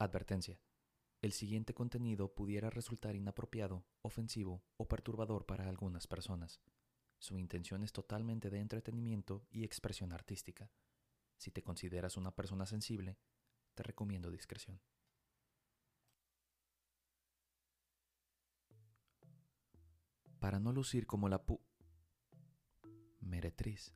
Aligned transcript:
Advertencia. 0.00 0.60
El 1.22 1.32
siguiente 1.32 1.74
contenido 1.74 2.32
pudiera 2.32 2.70
resultar 2.70 3.16
inapropiado, 3.16 3.84
ofensivo 4.02 4.62
o 4.76 4.86
perturbador 4.86 5.44
para 5.44 5.68
algunas 5.68 6.06
personas. 6.06 6.60
Su 7.18 7.36
intención 7.36 7.82
es 7.82 7.92
totalmente 7.92 8.48
de 8.48 8.60
entretenimiento 8.60 9.44
y 9.50 9.64
expresión 9.64 10.12
artística. 10.12 10.70
Si 11.36 11.50
te 11.50 11.64
consideras 11.64 12.16
una 12.16 12.30
persona 12.30 12.64
sensible, 12.64 13.18
te 13.74 13.82
recomiendo 13.82 14.30
discreción. 14.30 14.80
Para 20.38 20.60
no 20.60 20.72
lucir 20.72 21.08
como 21.08 21.28
la 21.28 21.44
pu... 21.44 21.60
meretriz, 23.18 23.92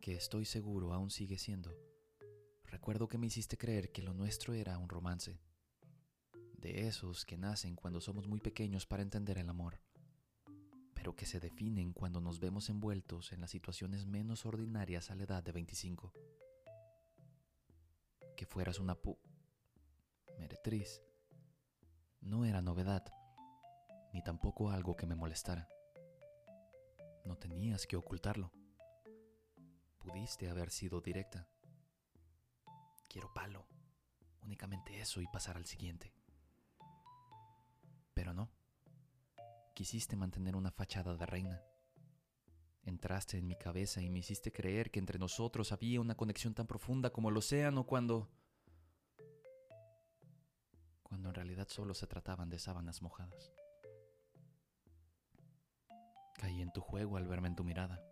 que 0.00 0.16
estoy 0.16 0.46
seguro 0.46 0.92
aún 0.92 1.10
sigue 1.10 1.38
siendo, 1.38 1.91
recuerdo 2.82 3.06
que 3.06 3.16
me 3.16 3.28
hiciste 3.28 3.56
creer 3.56 3.92
que 3.92 4.02
lo 4.02 4.12
nuestro 4.12 4.54
era 4.54 4.76
un 4.76 4.88
romance 4.88 5.38
de 6.58 6.88
esos 6.88 7.24
que 7.24 7.38
nacen 7.38 7.76
cuando 7.76 8.00
somos 8.00 8.26
muy 8.26 8.40
pequeños 8.40 8.86
para 8.86 9.04
entender 9.04 9.38
el 9.38 9.48
amor, 9.48 9.80
pero 10.92 11.14
que 11.14 11.24
se 11.24 11.38
definen 11.38 11.92
cuando 11.92 12.20
nos 12.20 12.40
vemos 12.40 12.68
envueltos 12.70 13.32
en 13.32 13.40
las 13.40 13.52
situaciones 13.52 14.04
menos 14.06 14.46
ordinarias 14.46 15.12
a 15.12 15.14
la 15.14 15.22
edad 15.22 15.44
de 15.44 15.52
25. 15.52 16.12
Que 18.36 18.46
fueras 18.46 18.80
una 18.80 18.96
pu... 18.96 19.16
meretriz. 20.36 21.04
No 22.20 22.44
era 22.44 22.62
novedad, 22.62 23.04
ni 24.12 24.24
tampoco 24.24 24.70
algo 24.72 24.96
que 24.96 25.06
me 25.06 25.14
molestara. 25.14 25.68
No 27.24 27.38
tenías 27.38 27.86
que 27.86 27.94
ocultarlo. 27.94 28.50
Pudiste 30.00 30.48
haber 30.48 30.70
sido 30.70 31.00
directa. 31.00 31.51
Quiero 33.12 33.30
palo. 33.34 33.66
Únicamente 34.40 34.98
eso 34.98 35.20
y 35.20 35.26
pasar 35.26 35.58
al 35.58 35.66
siguiente. 35.66 36.14
Pero 38.14 38.32
no. 38.32 38.50
Quisiste 39.74 40.16
mantener 40.16 40.56
una 40.56 40.70
fachada 40.70 41.14
de 41.14 41.26
reina. 41.26 41.62
Entraste 42.84 43.36
en 43.36 43.46
mi 43.46 43.54
cabeza 43.54 44.00
y 44.00 44.08
me 44.08 44.20
hiciste 44.20 44.50
creer 44.50 44.90
que 44.90 44.98
entre 44.98 45.18
nosotros 45.18 45.72
había 45.72 46.00
una 46.00 46.14
conexión 46.14 46.54
tan 46.54 46.66
profunda 46.66 47.10
como 47.10 47.28
el 47.28 47.36
océano 47.36 47.84
cuando... 47.84 48.30
cuando 51.02 51.28
en 51.28 51.34
realidad 51.34 51.68
solo 51.68 51.92
se 51.92 52.06
trataban 52.06 52.48
de 52.48 52.58
sábanas 52.58 53.02
mojadas. 53.02 53.52
Caí 56.36 56.62
en 56.62 56.72
tu 56.72 56.80
juego 56.80 57.18
al 57.18 57.28
verme 57.28 57.48
en 57.48 57.56
tu 57.56 57.62
mirada. 57.62 58.02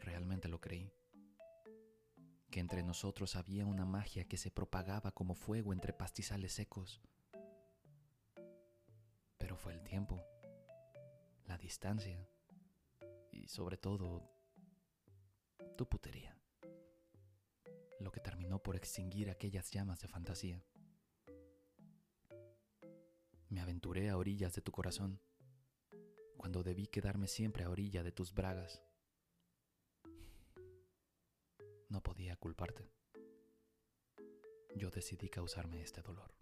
Realmente 0.00 0.48
lo 0.48 0.60
creí. 0.60 0.97
Que 2.50 2.60
entre 2.60 2.82
nosotros 2.82 3.36
había 3.36 3.66
una 3.66 3.84
magia 3.84 4.26
que 4.26 4.36
se 4.36 4.50
propagaba 4.50 5.12
como 5.12 5.34
fuego 5.34 5.72
entre 5.72 5.92
pastizales 5.92 6.52
secos 6.52 7.02
fue 9.58 9.72
el 9.72 9.82
tiempo, 9.82 10.24
la 11.46 11.58
distancia 11.58 12.28
y 13.32 13.48
sobre 13.48 13.76
todo 13.76 14.30
tu 15.76 15.88
putería, 15.88 16.38
lo 17.98 18.12
que 18.12 18.20
terminó 18.20 18.62
por 18.62 18.76
extinguir 18.76 19.30
aquellas 19.30 19.70
llamas 19.70 20.00
de 20.00 20.08
fantasía. 20.08 20.64
Me 23.48 23.60
aventuré 23.60 24.10
a 24.10 24.16
orillas 24.16 24.54
de 24.54 24.62
tu 24.62 24.70
corazón, 24.70 25.20
cuando 26.36 26.62
debí 26.62 26.86
quedarme 26.86 27.26
siempre 27.26 27.64
a 27.64 27.70
orilla 27.70 28.04
de 28.04 28.12
tus 28.12 28.32
bragas. 28.32 28.80
No 31.88 32.02
podía 32.02 32.36
culparte. 32.36 32.92
Yo 34.76 34.90
decidí 34.90 35.30
causarme 35.30 35.80
este 35.80 36.02
dolor. 36.02 36.34